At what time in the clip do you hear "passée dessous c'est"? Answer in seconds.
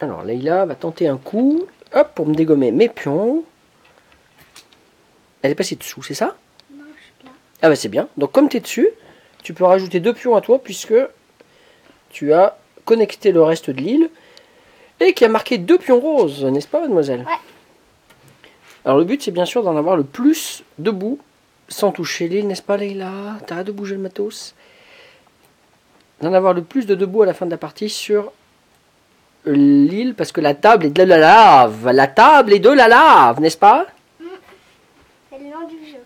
5.54-6.14